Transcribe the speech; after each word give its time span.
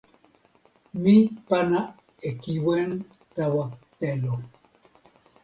mi 1.01 1.15
pana 1.47 1.79
e 2.27 2.29
kiwen 2.41 2.89
tawa 3.35 3.65
telo. 3.99 4.33